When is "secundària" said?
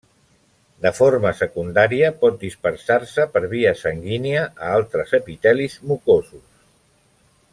1.41-2.09